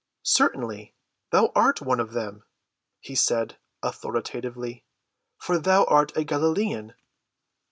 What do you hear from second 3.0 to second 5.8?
he said authoritatively, "for